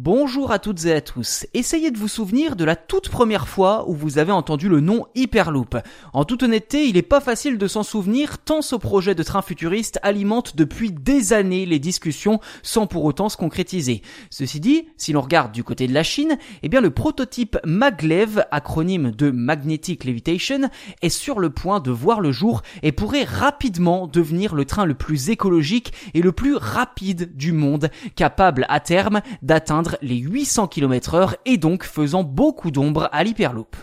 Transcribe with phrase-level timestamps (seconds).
[0.00, 1.44] Bonjour à toutes et à tous.
[1.54, 5.06] Essayez de vous souvenir de la toute première fois où vous avez entendu le nom
[5.16, 5.76] Hyperloop.
[6.12, 9.42] En toute honnêteté, il n'est pas facile de s'en souvenir tant ce projet de train
[9.42, 14.02] futuriste alimente depuis des années les discussions sans pour autant se concrétiser.
[14.30, 18.44] Ceci dit, si l'on regarde du côté de la Chine, eh bien le prototype maglev,
[18.52, 20.70] acronyme de Magnetic Levitation,
[21.02, 24.94] est sur le point de voir le jour et pourrait rapidement devenir le train le
[24.94, 31.14] plus écologique et le plus rapide du monde, capable à terme d'atteindre les 800 km
[31.14, 33.76] heure et donc faisant beaucoup d'ombre à l'hyperloop.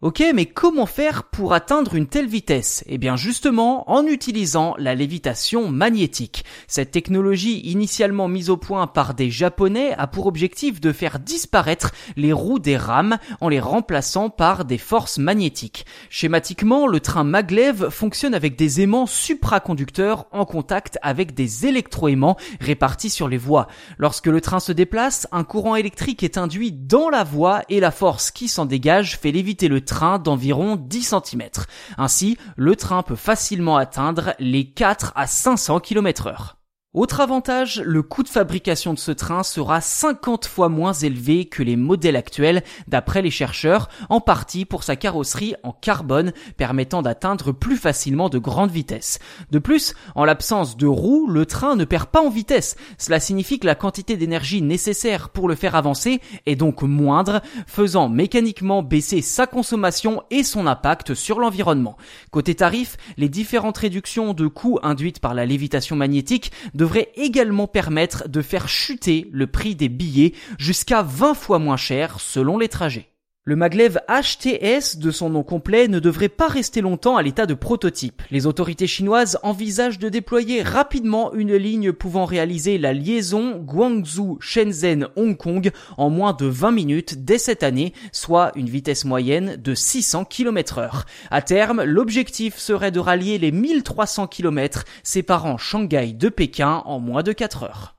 [0.00, 2.84] Ok, mais comment faire pour atteindre une telle vitesse?
[2.86, 6.44] Eh bien justement en utilisant la lévitation magnétique.
[6.68, 11.90] Cette technologie initialement mise au point par des Japonais a pour objectif de faire disparaître
[12.14, 15.84] les roues des rames en les remplaçant par des forces magnétiques.
[16.10, 23.10] Schématiquement, le train maglev fonctionne avec des aimants supraconducteurs en contact avec des électroaimants répartis
[23.10, 23.66] sur les voies.
[23.96, 27.90] Lorsque le train se déplace, un courant électrique est induit dans la voie et la
[27.90, 31.42] force qui s'en dégage fait léviter le train d'environ 10 cm.
[31.96, 36.57] Ainsi, le train peut facilement atteindre les 4 à 500 km heure.
[36.98, 41.62] Autre avantage, le coût de fabrication de ce train sera 50 fois moins élevé que
[41.62, 47.52] les modèles actuels d'après les chercheurs, en partie pour sa carrosserie en carbone permettant d'atteindre
[47.52, 49.20] plus facilement de grandes vitesses.
[49.52, 52.74] De plus, en l'absence de roues, le train ne perd pas en vitesse.
[52.98, 58.08] Cela signifie que la quantité d'énergie nécessaire pour le faire avancer est donc moindre, faisant
[58.08, 61.96] mécaniquement baisser sa consommation et son impact sur l'environnement.
[62.32, 66.50] Côté tarif, les différentes réductions de coûts induites par la lévitation magnétique
[66.88, 72.18] devrait également permettre de faire chuter le prix des billets jusqu'à 20 fois moins cher
[72.18, 73.10] selon les trajets.
[73.48, 77.54] Le maglev HTS de son nom complet ne devrait pas rester longtemps à l'état de
[77.54, 78.20] prototype.
[78.30, 85.70] Les autorités chinoises envisagent de déployer rapidement une ligne pouvant réaliser la liaison Guangzhou-Shenzhen-Hong Kong
[85.96, 90.76] en moins de 20 minutes dès cette année, soit une vitesse moyenne de 600 km
[90.76, 91.06] heure.
[91.30, 97.22] À terme, l'objectif serait de rallier les 1300 km séparant Shanghai de Pékin en moins
[97.22, 97.97] de 4 heures.